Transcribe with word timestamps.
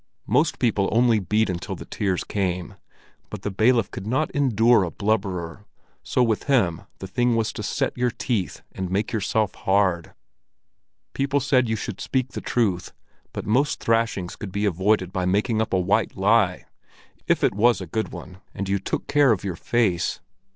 Most 0.25 0.57
people 0.57 0.89
only 0.91 1.19
beat 1.19 1.47
until 1.47 1.75
the 1.75 1.85
tears 1.85 2.23
came, 2.23 2.73
but 3.29 3.43
the 3.43 3.51
bailiff 3.51 3.91
could 3.91 4.07
not 4.07 4.31
endure 4.31 4.81
a 4.81 4.89
blubberer, 4.89 5.63
so 6.01 6.23
with 6.23 6.45
him 6.45 6.81
the 6.97 7.05
thing 7.05 7.35
was 7.35 7.53
to 7.53 7.61
set 7.61 7.95
your 7.95 8.09
teeth 8.09 8.63
and 8.71 8.89
make 8.89 9.11
yourself 9.11 9.53
hard. 9.53 10.15
People 11.13 11.39
said 11.39 11.69
you 11.69 11.75
should 11.75 12.01
speak 12.01 12.29
the 12.29 12.41
truth, 12.41 12.93
but 13.31 13.45
most 13.45 13.79
thrashings 13.79 14.35
could 14.35 14.51
be 14.51 14.65
avoided 14.65 15.13
by 15.13 15.25
making 15.25 15.61
up 15.61 15.71
a 15.71 15.79
white 15.79 16.17
lie, 16.17 16.65
if 17.27 17.43
it 17.43 17.53
was 17.53 17.79
a 17.79 17.85
good 17.85 18.09
one 18.11 18.39
and 18.55 18.67
you 18.67 18.79
took 18.79 19.05
care 19.05 19.31
of 19.31 19.43
your 19.43 19.55
face. 19.55 20.19